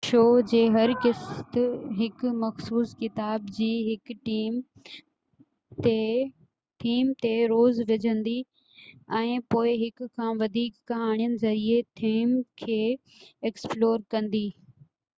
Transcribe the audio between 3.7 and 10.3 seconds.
هڪ ٿيم تي زور وجهندي ۽ پوءِ هڪ